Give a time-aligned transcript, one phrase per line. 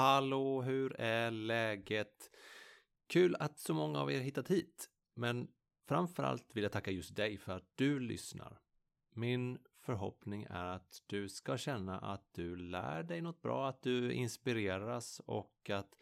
[0.00, 2.30] Hallå, hur är läget?
[3.06, 5.48] Kul att så många av er hittat hit, men
[5.88, 8.60] framförallt vill jag tacka just dig för att du lyssnar.
[9.14, 14.12] Min förhoppning är att du ska känna att du lär dig något bra, att du
[14.12, 15.96] inspireras och att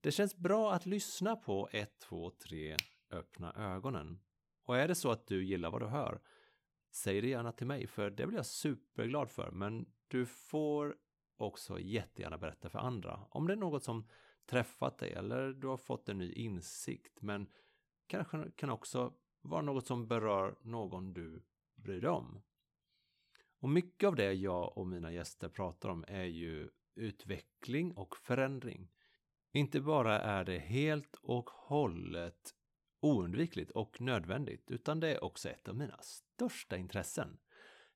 [0.00, 2.76] det känns bra att lyssna på 1, 2, 3,
[3.10, 4.20] öppna ögonen.
[4.64, 6.20] Och är det så att du gillar vad du hör,
[6.90, 10.96] säg det gärna till mig för det blir jag superglad för, men du får
[11.38, 13.20] också jättegärna berätta för andra.
[13.30, 14.08] Om det är något som
[14.46, 17.52] träffat dig eller du har fått en ny insikt men
[18.06, 21.42] kanske kan också vara något som berör någon du
[21.74, 22.42] bryr dig om.
[23.60, 28.92] Och mycket av det jag och mina gäster pratar om är ju utveckling och förändring.
[29.52, 32.54] Inte bara är det helt och hållet
[33.00, 37.38] oundvikligt och nödvändigt utan det är också ett av mina största intressen.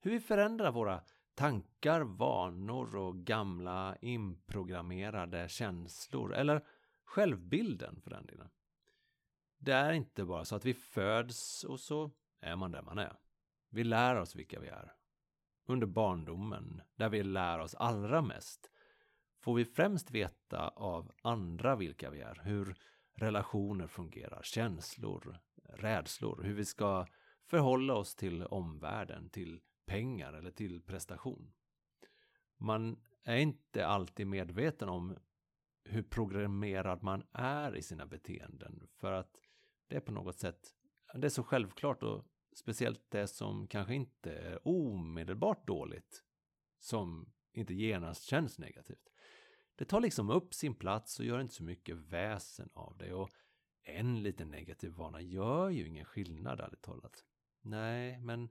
[0.00, 1.02] Hur vi förändrar våra
[1.34, 6.64] tankar, vanor och gamla inprogrammerade känslor eller
[7.04, 8.48] självbilden för den delen.
[9.58, 13.16] Det är inte bara så att vi föds och så är man där man är.
[13.68, 14.92] Vi lär oss vilka vi är.
[15.66, 18.70] Under barndomen, där vi lär oss allra mest,
[19.40, 22.76] får vi främst veta av andra vilka vi är, hur
[23.14, 27.06] relationer fungerar, känslor, rädslor, hur vi ska
[27.46, 31.52] förhålla oss till omvärlden, till pengar eller till prestation.
[32.56, 35.16] Man är inte alltid medveten om
[35.84, 39.40] hur programmerad man är i sina beteenden för att
[39.86, 40.74] det är på något sätt,
[41.14, 46.22] det är så självklart och speciellt det som kanske inte är omedelbart dåligt
[46.78, 49.08] som inte genast känns negativt.
[49.76, 53.30] Det tar liksom upp sin plats och gör inte så mycket väsen av det och
[53.82, 57.24] en liten negativ vana gör ju ingen skillnad ärligt talat.
[57.60, 58.48] Nej, men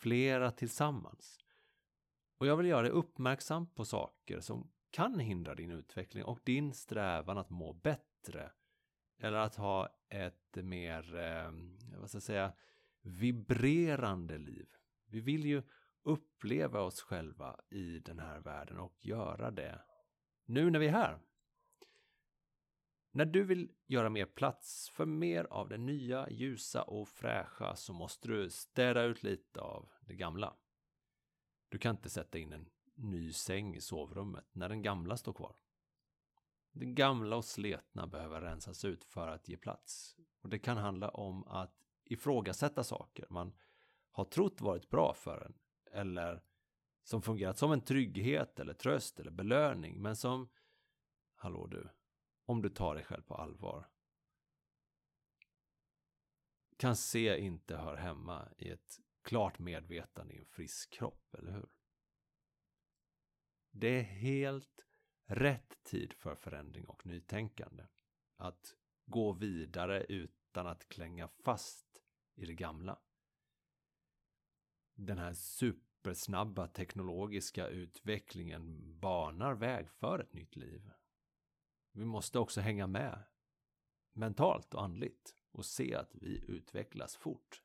[0.00, 1.38] flera tillsammans.
[2.38, 6.74] Och jag vill göra dig uppmärksam på saker som kan hindra din utveckling och din
[6.74, 8.52] strävan att må bättre.
[9.18, 11.52] Eller att ha ett mer, eh,
[11.98, 12.52] vad ska jag säga,
[13.02, 14.68] vibrerande liv.
[15.06, 15.62] Vi vill ju
[16.02, 19.82] uppleva oss själva i den här världen och göra det
[20.44, 21.18] nu när vi är här.
[23.12, 27.92] När du vill göra mer plats för mer av det nya, ljusa och fräscha så
[27.92, 30.56] måste du städa ut lite av det gamla.
[31.68, 35.56] Du kan inte sätta in en ny säng i sovrummet när den gamla står kvar.
[36.72, 40.16] Det gamla och sletna behöver rensas ut för att ge plats.
[40.40, 43.52] Och det kan handla om att ifrågasätta saker man
[44.10, 45.54] har trott varit bra för en
[45.92, 46.42] eller
[47.02, 50.48] som fungerat som en trygghet eller tröst eller belöning men som,
[51.34, 51.88] hallå du,
[52.50, 53.88] om du tar dig själv på allvar.
[56.76, 61.68] Kan se inte hör hemma i ett klart medvetande i en frisk kropp, eller hur?
[63.70, 64.86] Det är helt
[65.26, 67.86] rätt tid för förändring och nytänkande.
[68.36, 72.02] Att gå vidare utan att klänga fast
[72.34, 73.00] i det gamla.
[74.94, 80.90] Den här supersnabba teknologiska utvecklingen banar väg för ett nytt liv.
[81.92, 83.22] Vi måste också hänga med
[84.12, 87.62] mentalt och andligt och se att vi utvecklas fort.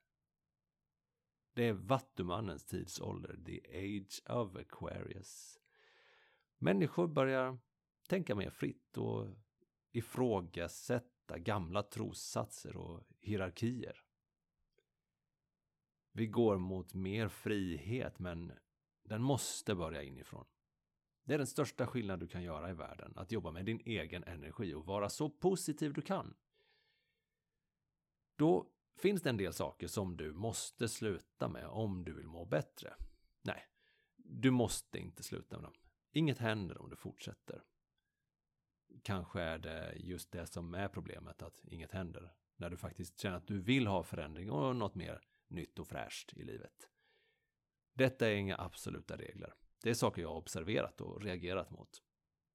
[1.54, 5.60] Det är vattumannens tidsålder, the age of Aquarius.
[6.58, 7.58] Människor börjar
[8.08, 9.28] tänka mer fritt och
[9.92, 14.04] ifrågasätta gamla trossatser och hierarkier.
[16.12, 18.52] Vi går mot mer frihet, men
[19.04, 20.46] den måste börja inifrån.
[21.26, 24.24] Det är den största skillnad du kan göra i världen, att jobba med din egen
[24.24, 26.36] energi och vara så positiv du kan.
[28.36, 32.46] Då finns det en del saker som du måste sluta med om du vill må
[32.46, 32.94] bättre.
[33.42, 33.68] Nej,
[34.16, 35.74] du måste inte sluta med dem.
[36.12, 37.64] Inget händer om du fortsätter.
[39.04, 42.34] Kanske är det just det som är problemet, att inget händer.
[42.56, 46.34] När du faktiskt känner att du vill ha förändring och något mer nytt och fräscht
[46.34, 46.90] i livet.
[47.94, 49.54] Detta är inga absoluta regler.
[49.86, 52.02] Det är saker jag har observerat och reagerat mot.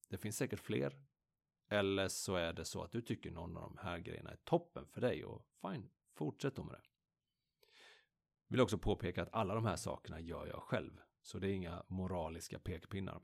[0.08, 1.02] Det finns säkert fler.
[1.68, 4.86] Eller så är det så att du tycker någon av de här grejerna är toppen
[4.86, 6.82] för dig och fine, fortsätt då med det.
[8.48, 11.00] Vill också påpeka att alla de här sakerna gör jag själv.
[11.22, 13.22] Så det är inga moraliska pekpinnar.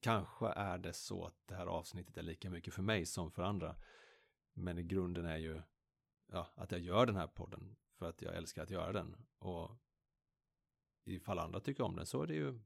[0.00, 3.42] Kanske är det så att det här avsnittet är lika mycket för mig som för
[3.42, 3.76] andra.
[4.52, 5.62] Men i grunden är ju
[6.26, 9.16] ja, att jag gör den här podden för att jag älskar att göra den.
[9.38, 9.70] Och
[11.04, 12.60] ifall andra tycker om den så är det ju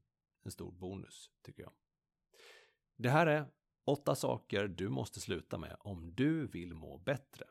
[0.47, 1.73] en stor bonus, tycker jag.
[2.95, 3.51] Det här är
[3.85, 7.45] åtta saker du måste sluta med om du vill må bättre.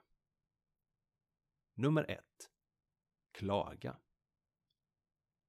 [1.75, 2.51] Nummer ett.
[3.33, 3.99] Klaga.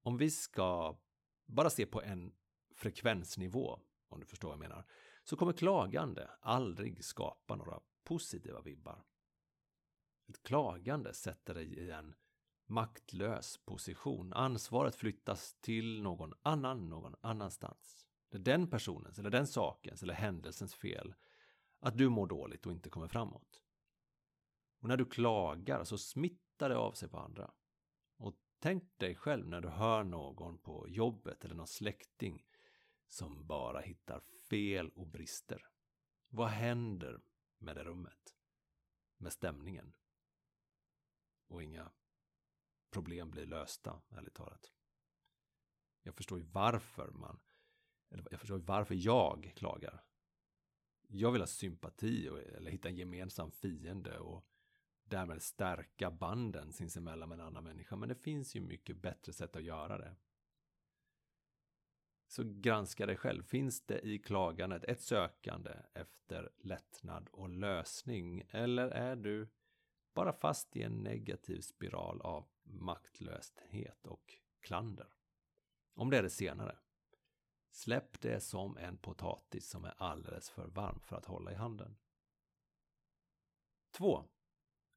[0.01, 0.99] Om vi ska
[1.45, 2.35] bara se på en
[2.75, 4.85] frekvensnivå, om du förstår vad jag menar,
[5.23, 9.05] så kommer klagande aldrig skapa några positiva vibbar.
[10.29, 12.15] Ett klagande sätter dig i en
[12.67, 14.33] maktlös position.
[14.33, 18.07] Ansvaret flyttas till någon annan någon annanstans.
[18.29, 21.13] Det är den personens, eller den sakens, eller händelsens fel
[21.79, 23.63] att du mår dåligt och inte kommer framåt.
[24.79, 27.51] Och när du klagar så smittar det av sig på andra.
[28.17, 32.45] Och tänk dig själv när du hör någon på jobbet eller någon släkting
[33.07, 35.67] som bara hittar fel och brister.
[36.29, 37.21] Vad händer
[37.57, 38.35] med det rummet?
[39.17, 39.95] Med stämningen?
[41.47, 41.91] Och inga
[42.89, 44.71] problem blir lösta, ärligt talat.
[46.03, 47.39] Jag förstår ju varför man,
[48.09, 50.03] eller jag förstår ju varför jag klagar.
[51.07, 54.45] Jag vill ha sympati eller hitta en gemensam fiende och
[55.03, 57.95] därmed stärka banden sinsemellan med en annan människa.
[57.95, 60.15] Men det finns ju mycket bättre sätt att göra det.
[62.27, 63.43] Så granska dig själv.
[63.43, 68.43] Finns det i klagandet ett sökande efter lättnad och lösning?
[68.49, 69.47] Eller är du
[70.17, 75.07] bara fast i en negativ spiral av maktlöshet och klander?
[75.93, 76.77] Om det är det senare,
[77.71, 81.97] släpp det som en potatis som är alldeles för varm för att hålla i handen.
[83.91, 84.23] 2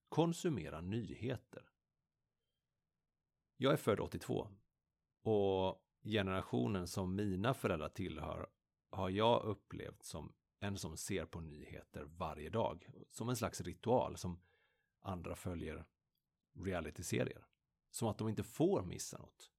[0.09, 1.71] konsumera nyheter.
[3.57, 4.49] Jag är född 82
[5.23, 8.47] och generationen som mina föräldrar tillhör
[8.91, 12.91] har jag upplevt som en som ser på nyheter varje dag.
[13.11, 14.41] Som en slags ritual som
[15.01, 15.85] andra följer
[16.53, 17.47] realityserier.
[17.91, 19.53] Som att de inte får missa något.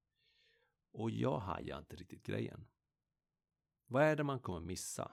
[0.90, 2.66] Och jag hajar inte riktigt grejen.
[3.86, 5.12] Vad är det man kommer missa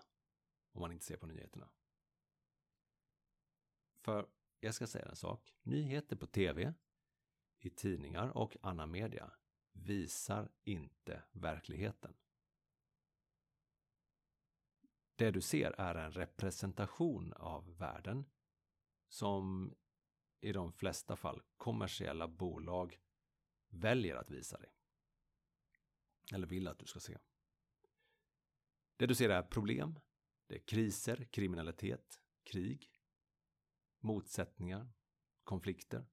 [0.72, 1.70] om man inte ser på nyheterna?
[4.02, 4.28] För
[4.60, 5.54] jag ska säga en sak.
[5.62, 6.74] Nyheter på tv,
[7.60, 9.32] i tidningar och annan media
[9.72, 12.18] visar inte verkligheten.
[15.16, 18.26] Det du ser är en representation av världen
[19.08, 19.76] som
[20.42, 23.00] i de flesta fall kommersiella bolag
[23.70, 24.70] väljer att visa dig.
[26.34, 27.18] Eller vill att du ska se.
[28.98, 30.00] Det du ser är problem,
[30.48, 32.92] det är kriser, kriminalitet, krig,
[34.00, 34.92] motsättningar,
[35.44, 36.06] konflikter.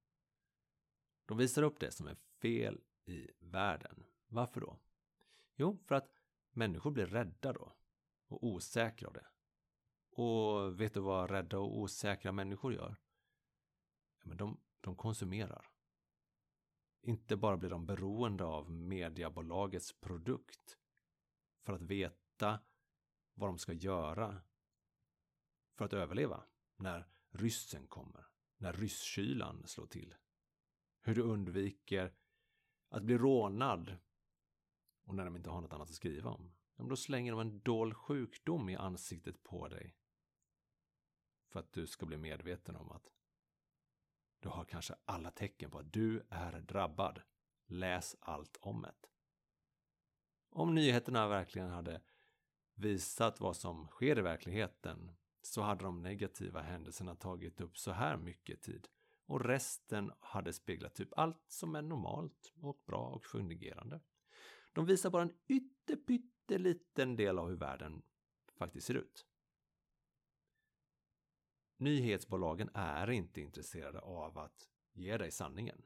[1.26, 4.04] De visar upp det som är fel i världen.
[4.26, 4.78] Varför då?
[5.54, 7.72] Jo, för att människor blir rädda då
[8.26, 9.26] och osäkra av det.
[10.10, 12.96] Och vet du vad rädda och osäkra människor gör?
[14.26, 15.70] Men de, de konsumerar.
[17.02, 20.78] Inte bara blir de beroende av mediabolagets produkt
[21.62, 22.60] för att veta
[23.34, 24.42] vad de ska göra
[25.76, 26.44] för att överleva
[26.76, 28.26] när ryssen kommer,
[28.56, 30.14] när rysskylan slår till.
[31.00, 32.14] Hur du undviker
[32.88, 33.96] att bli rånad
[35.04, 36.52] och när de inte har något annat att skriva om.
[36.76, 39.96] Då slänger de en dold sjukdom i ansiktet på dig.
[41.48, 43.15] För att du ska bli medveten om att
[44.40, 47.22] du har kanske alla tecken på att du är drabbad.
[47.66, 49.08] Läs allt om det.
[50.50, 52.00] Om nyheterna verkligen hade
[52.74, 58.16] visat vad som sker i verkligheten så hade de negativa händelserna tagit upp så här
[58.16, 58.88] mycket tid.
[59.26, 64.00] Och resten hade speglat typ allt som är normalt och bra och fungerande.
[64.72, 68.02] De visar bara en ytterpytteliten del av hur världen
[68.58, 69.26] faktiskt ser ut.
[71.76, 75.82] Nyhetsbolagen är inte intresserade av att ge dig sanningen.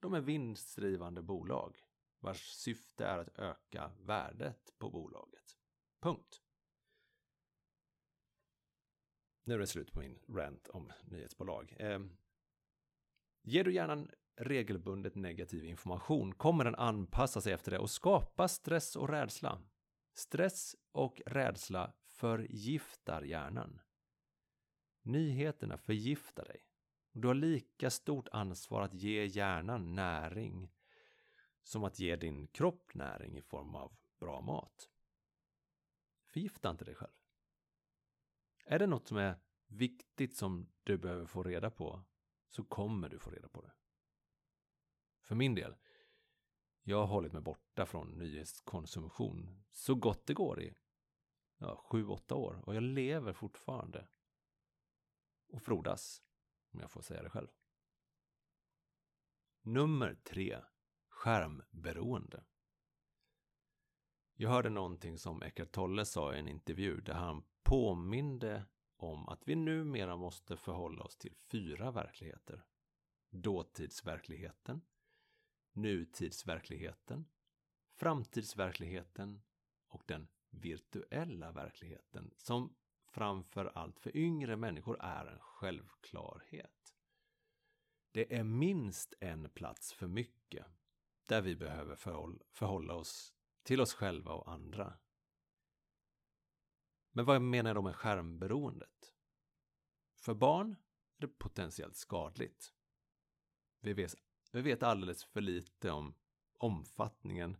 [0.00, 1.80] De är vinstdrivande bolag
[2.20, 5.56] vars syfte är att öka värdet på bolaget.
[6.00, 6.42] Punkt.
[9.44, 11.76] Nu är det slut på min rant om nyhetsbolag.
[11.78, 12.00] Eh,
[13.42, 18.96] ger du hjärnan regelbundet negativ information kommer den anpassa sig efter det och skapa stress
[18.96, 19.62] och rädsla.
[20.14, 23.80] Stress och rädsla förgiftar hjärnan.
[25.02, 26.64] Nyheterna förgiftar dig.
[27.12, 30.72] Du har lika stort ansvar att ge hjärnan näring
[31.62, 34.90] som att ge din kropp näring i form av bra mat.
[36.24, 37.12] Förgifta inte dig själv.
[38.64, 39.34] Är det något som är
[39.66, 42.02] viktigt som du behöver få reda på
[42.48, 43.72] så kommer du få reda på det.
[45.20, 45.74] För min del,
[46.82, 50.74] Jag har hållit mig borta från nyhetskonsumtion så gott det går i
[51.58, 54.08] ja, sju, åtta år och jag lever fortfarande.
[55.50, 56.22] Och frodas,
[56.72, 57.48] om jag får säga det själv.
[59.62, 60.60] Nummer tre.
[61.08, 62.44] Skärmberoende.
[64.34, 68.64] Jag hörde någonting som Eckart Tolle sa i en intervju där han påminde
[68.96, 72.64] om att vi numera måste förhålla oss till fyra verkligheter.
[73.30, 74.82] Dåtidsverkligheten,
[75.72, 77.28] nutidsverkligheten,
[77.96, 79.42] framtidsverkligheten
[79.88, 82.76] och den virtuella verkligheten som
[83.10, 86.94] framför allt för yngre människor är en självklarhet.
[88.12, 90.66] Det är minst en plats för mycket
[91.26, 91.96] där vi behöver
[92.52, 94.98] förhålla oss till oss själva och andra.
[97.12, 99.14] Men vad menar jag då med skärmberoendet?
[100.14, 100.76] För barn
[101.16, 102.74] är det potentiellt skadligt.
[103.80, 104.14] Vi vet,
[104.52, 106.14] vi vet alldeles för lite om
[106.58, 107.56] omfattningen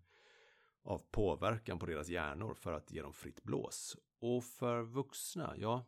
[0.90, 3.96] av påverkan på deras hjärnor för att ge dem fritt blås.
[4.18, 5.86] Och för vuxna, ja,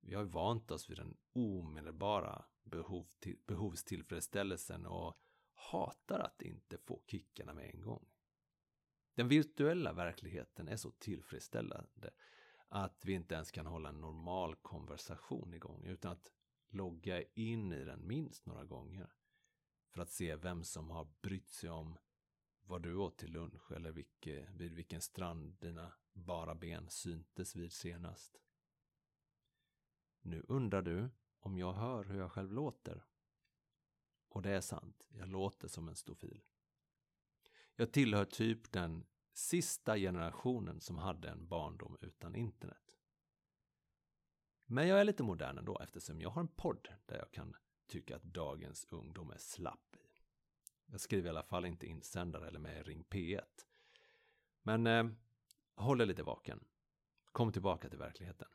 [0.00, 5.18] vi har vant oss vid den omedelbara behov till, behovstillfredsställelsen och
[5.54, 8.06] hatar att inte få kickarna med en gång.
[9.14, 12.10] Den virtuella verkligheten är så tillfredsställande
[12.68, 16.32] att vi inte ens kan hålla en normal konversation igång utan att
[16.68, 19.12] logga in i den minst några gånger
[19.90, 21.98] för att se vem som har brytt sig om
[22.66, 27.72] vad du åt till lunch eller vilke, vid vilken strand dina bara ben syntes vid
[27.72, 28.40] senast.
[30.20, 33.04] Nu undrar du om jag hör hur jag själv låter.
[34.28, 36.42] Och det är sant, jag låter som en stofil.
[37.74, 42.98] Jag tillhör typ den sista generationen som hade en barndom utan internet.
[44.66, 47.56] Men jag är lite modern ändå eftersom jag har en podd där jag kan
[47.86, 49.96] tycka att dagens ungdom är slapp.
[50.86, 53.40] Jag skriver i alla fall inte insändare eller med Ring P1.
[54.62, 55.06] Men eh,
[55.74, 56.64] håll lite vaken.
[57.32, 58.48] Kom tillbaka till verkligheten.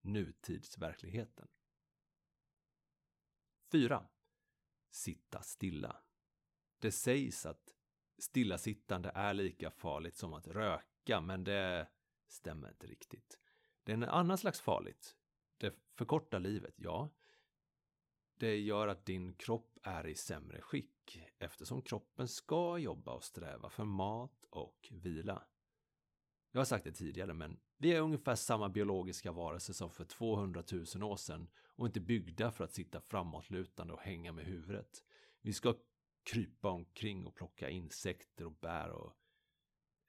[0.00, 1.48] Nutidsverkligheten.
[3.72, 4.06] 4.
[4.90, 5.96] Sitta stilla.
[6.78, 7.74] Det sägs att
[8.18, 11.88] stillasittande är lika farligt som att röka, men det
[12.26, 13.40] stämmer inte riktigt.
[13.84, 15.16] Det är en annan slags farligt.
[15.56, 17.10] Det förkortar livet, ja.
[18.38, 23.70] Det gör att din kropp är i sämre skick eftersom kroppen ska jobba och sträva
[23.70, 25.42] för mat och vila.
[26.50, 30.62] Jag har sagt det tidigare, men vi är ungefär samma biologiska varelser som för 200
[30.94, 35.04] 000 år sedan och inte byggda för att sitta framåtlutande och hänga med huvudet.
[35.40, 35.74] Vi ska
[36.22, 39.12] krypa omkring och plocka insekter och bär och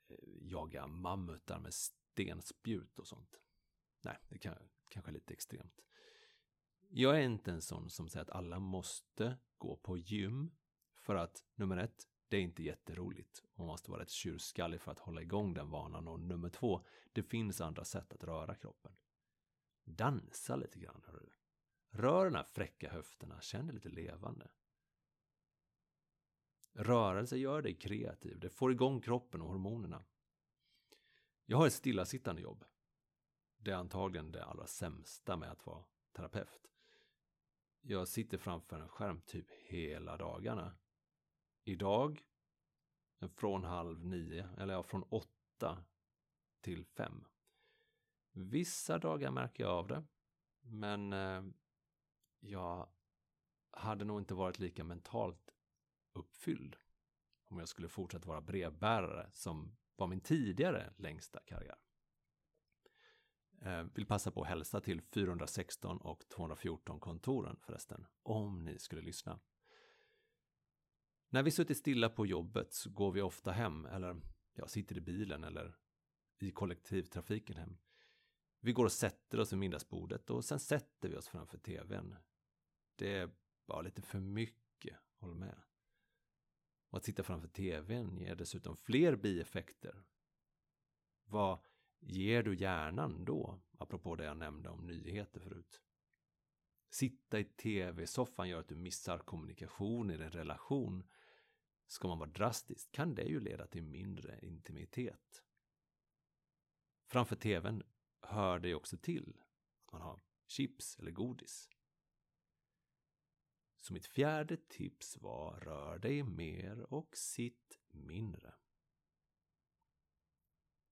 [0.10, 3.40] eh, jaga mammutar med stenspjut och sånt.
[4.02, 4.56] Nej, det kan,
[4.90, 5.89] kanske är lite extremt.
[6.92, 10.52] Jag är inte en sån som säger att alla måste gå på gym
[10.96, 13.44] för att nummer ett, det är inte jätteroligt.
[13.56, 16.08] Man måste vara rätt tjurskallig för att hålla igång den vanan.
[16.08, 18.92] Och nummer två, det finns andra sätt att röra kroppen.
[19.84, 21.30] Dansa lite grann, hörru.
[21.90, 24.52] Rör de här fräcka höfterna, känn dig lite levande.
[26.74, 30.06] Rörelse gör dig kreativ, det får igång kroppen och hormonerna.
[31.46, 32.66] Jag har ett stillasittande jobb.
[33.58, 36.70] Det är antagligen det allra sämsta med att vara terapeut.
[37.82, 40.78] Jag sitter framför en skärm typ hela dagarna.
[41.64, 42.24] Idag
[43.28, 45.84] från halv nio, eller ja, från åtta
[46.62, 47.26] till fem.
[48.32, 50.04] Vissa dagar märker jag av det,
[50.62, 51.44] men eh,
[52.40, 52.90] jag
[53.72, 55.56] hade nog inte varit lika mentalt
[56.14, 56.76] uppfylld
[57.46, 61.78] om jag skulle fortsätta vara brevbärare som var min tidigare längsta karriär.
[63.62, 69.02] Eh, vill passa på att hälsa till 416 och 214 kontoren förresten, om ni skulle
[69.02, 69.40] lyssna.
[71.30, 74.22] När vi suttit stilla på jobbet så går vi ofta hem eller
[74.54, 75.76] ja, sitter i bilen eller
[76.40, 77.78] i kollektivtrafiken hem.
[78.60, 82.16] Vi går och sätter oss vid middagsbordet och sen sätter vi oss framför tvn.
[82.96, 83.30] Det är
[83.68, 85.62] bara lite för mycket, håll med.
[86.90, 90.04] Och att sitta framför tvn ger dessutom fler bieffekter.
[91.26, 91.60] Vad
[92.00, 93.60] ger du hjärnan då?
[93.78, 95.82] Apropå det jag nämnde om nyheter förut.
[96.90, 101.04] Sitta i tv-soffan gör att du missar kommunikation i din relation.
[101.88, 105.44] Ska man vara drastisk kan det ju leda till mindre intimitet.
[107.08, 107.84] Framför tvn
[108.22, 109.42] hör det också till
[109.86, 111.70] att man har chips eller godis.
[113.78, 118.54] Så mitt fjärde tips var rör dig mer och sitt mindre.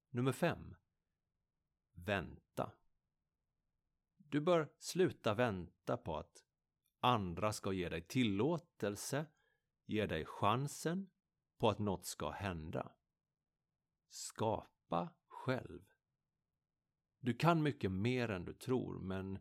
[0.10, 0.76] Nummer fem.
[2.06, 2.72] Vänta.
[4.18, 6.44] Du bör sluta vänta på att
[7.00, 9.26] andra ska ge dig tillåtelse,
[9.86, 11.10] ge dig chansen
[11.58, 12.92] på att något ska hända.
[14.10, 15.94] Skapa själv.
[17.20, 19.40] Du kan mycket mer än du tror, men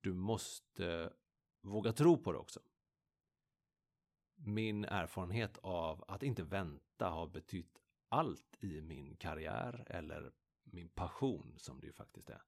[0.00, 1.12] du måste
[1.60, 2.60] våga tro på det också.
[4.34, 10.32] Min erfarenhet av att inte vänta har betytt allt i min karriär eller
[10.64, 12.42] min passion som det ju faktiskt är.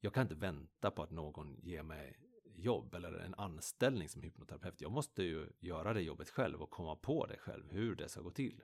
[0.00, 4.80] Jag kan inte vänta på att någon ger mig jobb eller en anställning som hypnoterapeut.
[4.80, 8.20] Jag måste ju göra det jobbet själv och komma på det själv, hur det ska
[8.20, 8.62] gå till.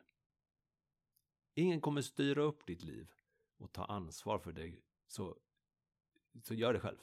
[1.55, 3.13] Ingen kommer styra upp ditt liv
[3.57, 5.39] och ta ansvar för dig, så,
[6.43, 6.99] så gör det själv.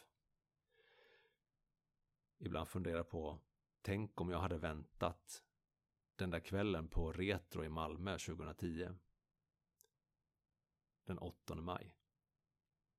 [2.37, 3.39] Ibland funderar på,
[3.81, 5.43] tänk om jag hade väntat
[6.15, 8.89] den där kvällen på Retro i Malmö 2010.
[11.09, 11.95] Den 8 maj.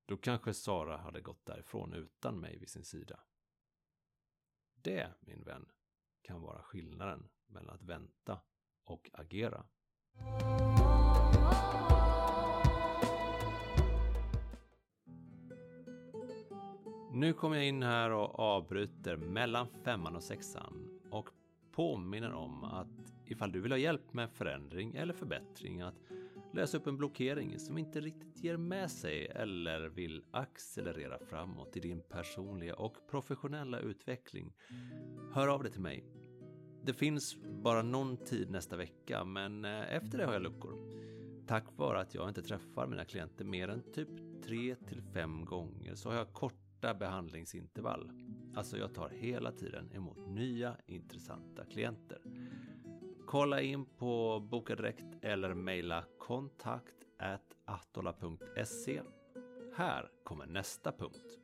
[0.05, 3.19] Då kanske Sara hade gått därifrån utan mig vid sin sida.
[4.73, 5.71] Det, min vän,
[6.21, 8.41] kan vara skillnaden mellan att vänta
[8.83, 9.63] och agera.
[17.11, 21.29] Nu kommer jag in här och avbryter mellan femman och sexan och
[21.71, 25.95] påminner om att ifall du vill ha hjälp med förändring eller förbättring att
[26.53, 31.79] lösa upp en blockering som inte riktigt ger med sig eller vill accelerera framåt i
[31.79, 34.53] din personliga och professionella utveckling.
[35.33, 36.05] Hör av dig till mig.
[36.83, 41.01] Det finns bara någon tid nästa vecka, men eh, efter det har jag luckor.
[41.47, 44.09] Tack vare att jag inte träffar mina klienter mer än typ
[44.43, 48.11] 3 till 5 gånger så har jag korta behandlingsintervall.
[48.55, 52.21] Alltså jag tar hela tiden emot nya intressanta klienter.
[53.31, 56.95] Kolla in på Boka Direkt eller mejla kontakt
[57.65, 59.01] atola.se.
[59.75, 61.39] Här kommer nästa punkt.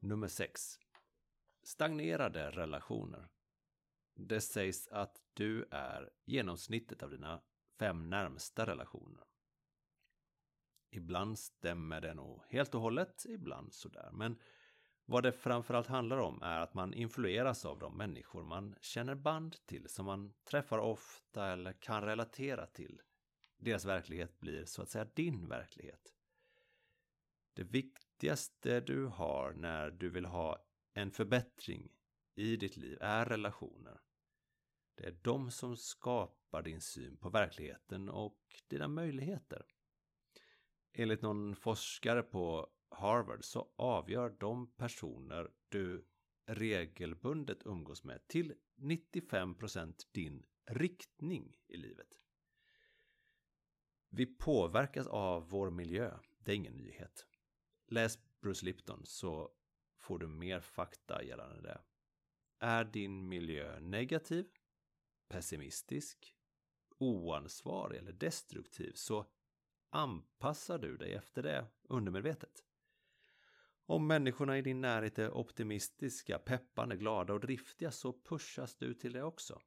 [0.00, 0.78] Nummer 6.
[1.62, 3.28] Stagnerade relationer.
[4.14, 7.42] Det sägs att du är genomsnittet av dina
[7.78, 9.24] fem närmsta relationer.
[10.90, 14.10] Ibland stämmer det nog helt och hållet, ibland sådär.
[14.12, 14.38] Men
[15.10, 19.66] vad det framförallt handlar om är att man influeras av de människor man känner band
[19.66, 23.00] till, som man träffar ofta eller kan relatera till.
[23.58, 26.14] Deras verklighet blir så att säga din verklighet.
[27.52, 31.92] Det viktigaste du har när du vill ha en förbättring
[32.34, 34.00] i ditt liv är relationer.
[34.94, 39.66] Det är de som skapar din syn på verkligheten och dina möjligheter.
[40.92, 46.06] Enligt någon forskare på Harvard så avgör de personer du
[46.46, 52.20] regelbundet umgås med till 95% din riktning i livet.
[54.08, 57.26] Vi påverkas av vår miljö, det är ingen nyhet.
[57.86, 59.52] Läs Bruce Lipton så
[59.98, 61.80] får du mer fakta gällande det.
[62.58, 64.48] Är din miljö negativ,
[65.28, 66.36] pessimistisk,
[66.98, 69.26] oansvarig eller destruktiv så
[69.90, 72.64] anpassar du dig efter det undermedvetet.
[73.90, 79.12] Om människorna i din närhet är optimistiska, peppande, glada och driftiga så pushas du till
[79.12, 79.60] det också.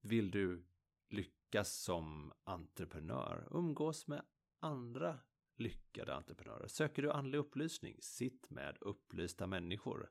[0.00, 0.66] Vill du
[1.08, 4.22] lyckas som entreprenör, umgås med
[4.60, 5.18] andra
[5.56, 6.66] lyckade entreprenörer.
[6.68, 10.10] Söker du andlig upplysning, sitt med upplysta människor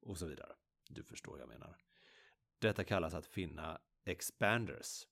[0.00, 0.54] och så vidare.
[0.88, 1.76] Du förstår vad jag menar.
[2.58, 5.06] Detta kallas att finna expanders.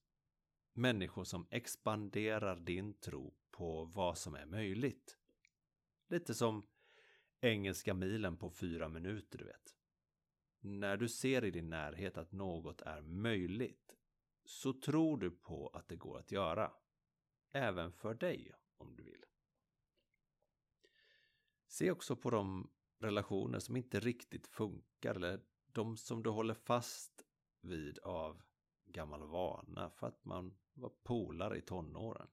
[0.72, 5.18] Människor som expanderar din tro på vad som är möjligt.
[6.08, 6.66] Lite som
[7.40, 9.76] engelska milen på fyra minuter, du vet.
[10.60, 13.96] När du ser i din närhet att något är möjligt
[14.44, 16.72] så tror du på att det går att göra.
[17.52, 19.24] Även för dig, om du vill.
[21.66, 27.26] Se också på de relationer som inte riktigt funkar eller de som du håller fast
[27.60, 28.42] vid av
[28.84, 32.28] gammal vana för att man var polare i tonåren.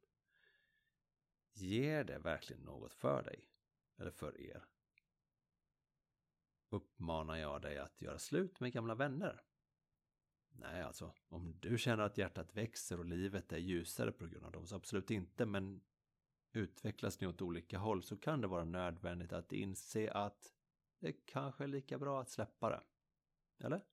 [1.53, 3.49] Ger det verkligen något för dig?
[3.97, 4.65] Eller för er?
[6.71, 9.43] Uppmanar jag dig att göra slut med gamla vänner.
[10.51, 14.51] Nej, alltså, om du känner att hjärtat växer och livet är ljusare på grund av
[14.51, 15.81] dem, så absolut inte, men
[16.51, 20.53] utvecklas ni åt olika håll så kan det vara nödvändigt att inse att
[20.99, 22.83] det kanske är lika bra att släppa det.
[23.65, 23.85] Eller?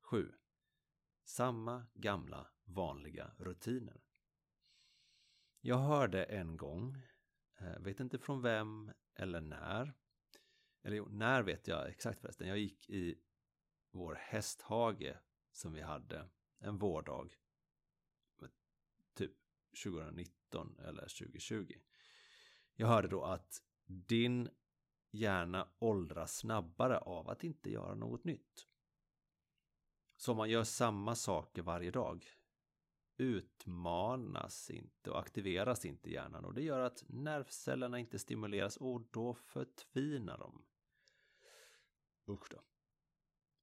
[0.00, 0.32] 7.
[1.24, 4.00] Samma gamla vanliga rutiner.
[5.60, 7.02] Jag hörde en gång,
[7.58, 9.94] eh, vet inte från vem eller när,
[10.82, 12.48] eller jo, när vet jag exakt förresten.
[12.48, 13.18] Jag gick i
[13.90, 15.14] vår hästhage
[15.52, 17.36] som vi hade en vårdag.
[19.14, 19.32] Typ
[19.84, 21.72] 2019 eller 2020.
[22.74, 24.48] Jag hörde då att din
[25.10, 28.66] hjärna åldras snabbare av att inte göra något nytt.
[30.16, 32.26] Så om man gör samma saker varje dag
[33.16, 39.34] utmanas inte och aktiveras inte hjärnan och det gör att nervcellerna inte stimuleras och då
[39.34, 40.64] förtvinar de.
[42.30, 42.62] Usch då.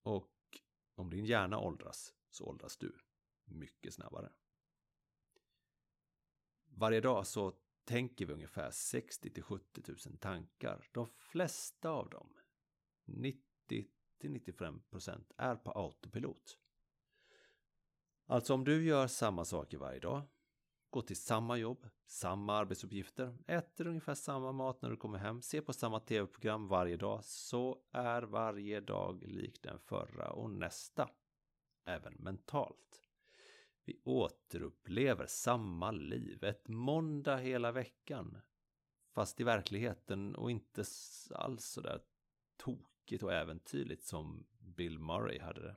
[0.03, 0.62] Och
[0.95, 2.97] om din hjärna åldras så åldras du
[3.43, 4.32] mycket snabbare.
[6.65, 7.53] Varje dag så
[7.84, 10.89] tänker vi ungefär 60 till 70 000 tankar.
[10.91, 12.34] De flesta av dem,
[13.06, 13.41] 90
[14.17, 16.58] till 95 procent, är på autopilot.
[18.25, 20.21] Alltså om du gör samma saker varje dag,
[20.89, 25.62] går till samma jobb, samma arbetsuppgifter, äter ungefär samma mat när du kommer hem, ser
[25.62, 31.10] på samma tv-program varje dag, så är varje dag lik den förra och nästa.
[31.86, 33.08] Även mentalt.
[33.86, 38.38] Vi återupplever samma liv, ett måndag hela veckan.
[39.13, 40.84] Fast i verkligheten och inte
[41.32, 42.02] alls sådär
[42.58, 45.76] tokigt och äventyrligt som Bill Murray hade det.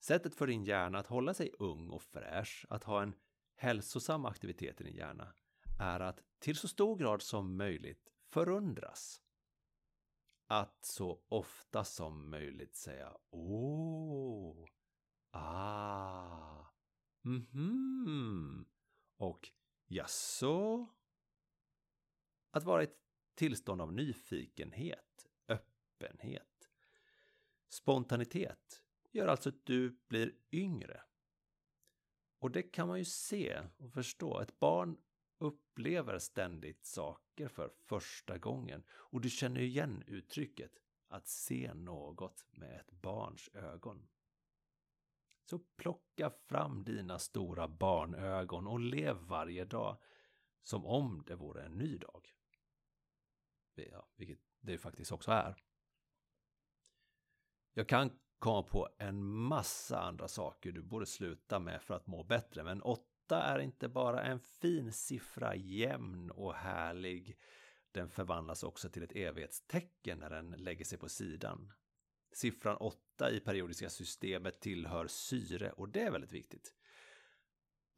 [0.00, 3.14] Sättet för din hjärna att hålla sig ung och fräsch, att ha en
[3.56, 5.34] hälsosam aktivitet i din hjärna,
[5.78, 9.22] är att till så stor grad som möjligt förundras.
[10.46, 14.68] Att så ofta som möjligt säga åh,
[15.30, 16.66] ah,
[17.22, 18.66] mhm
[19.16, 19.50] och
[19.86, 20.88] jaså?
[22.50, 22.98] Att vara i ett
[23.34, 26.70] tillstånd av nyfikenhet, öppenhet,
[27.68, 31.02] spontanitet gör alltså att du blir yngre.
[32.38, 34.40] Och det kan man ju se och förstå.
[34.40, 34.98] Ett barn
[35.38, 40.72] upplever ständigt saker för första gången och du känner igen uttrycket
[41.08, 44.08] att se något med ett barns ögon.
[45.44, 49.98] Så plocka fram dina stora barnögon och lev varje dag
[50.62, 52.34] som om det vore en ny dag.
[53.74, 55.56] Ja, vilket det faktiskt också är.
[57.72, 62.24] Jag kan komma på en massa andra saker du borde sluta med för att må
[62.24, 62.64] bättre.
[62.64, 67.38] Men åtta är inte bara en fin siffra, jämn och härlig.
[67.92, 71.72] Den förvandlas också till ett evighetstecken när den lägger sig på sidan.
[72.32, 76.74] Siffran 8 i periodiska systemet tillhör syre och det är väldigt viktigt.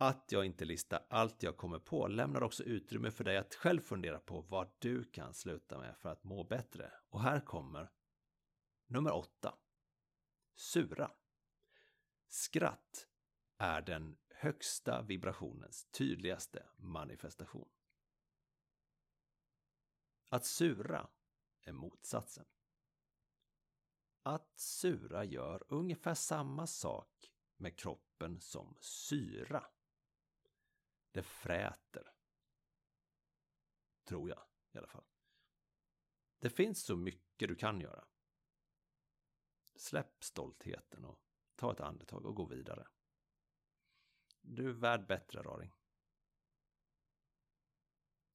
[0.01, 3.81] Att jag inte listar allt jag kommer på lämnar också utrymme för dig att själv
[3.81, 6.91] fundera på vad du kan sluta med för att må bättre.
[7.11, 7.91] Och här kommer
[8.87, 9.55] nummer 8
[10.59, 11.13] sura.
[12.29, 13.09] Skratt
[13.57, 17.69] är den högsta vibrationens tydligaste manifestation.
[20.29, 21.11] Att sura
[21.61, 22.47] är motsatsen.
[24.23, 29.67] Att sura gör ungefär samma sak med kroppen som syra.
[31.13, 32.15] Det fräter.
[34.05, 35.07] Tror jag i alla fall.
[36.39, 38.05] Det finns så mycket du kan göra.
[39.79, 41.21] Släpp stoltheten och
[41.57, 42.87] ta ett andetag och gå vidare.
[44.41, 45.73] Du är värd bättre, Raring.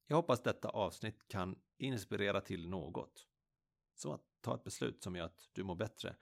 [0.07, 3.27] Jag hoppas detta avsnitt kan inspirera till något.
[3.93, 6.15] Som att ta ett beslut som gör att du mår bättre.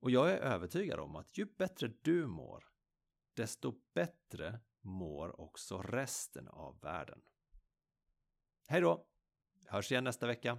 [0.00, 2.64] Och jag är övertygad om att ju bättre du mår,
[3.34, 7.22] desto bättre mår också resten av världen.
[8.66, 9.06] Hej då!
[9.66, 10.58] Hörs igen nästa vecka.